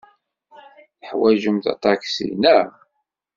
Teḥwajemt 0.99 1.65
aṭaksi, 1.73 2.27
naɣ? 2.41 2.67